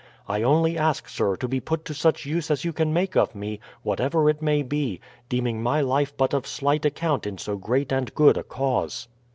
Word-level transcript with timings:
I 0.27 0.41
only 0.41 0.79
ask, 0.79 1.07
sir, 1.07 1.35
to 1.35 1.47
be 1.47 1.59
put 1.59 1.85
to 1.85 1.93
such 1.93 2.25
use 2.25 2.49
as 2.49 2.65
you 2.65 2.73
can 2.73 2.91
make 2.91 3.15
of 3.15 3.35
me, 3.35 3.59
whatever 3.83 4.31
it 4.31 4.41
may 4.41 4.63
be, 4.63 4.99
deeming 5.29 5.61
my 5.61 5.79
life 5.81 6.11
but 6.17 6.33
of 6.33 6.47
slight 6.47 6.85
account 6.85 7.27
in 7.27 7.37
so 7.37 7.55
great 7.55 7.91
and 7.91 8.11
good 8.15 8.35
a 8.35 8.41
cause." 8.43 9.07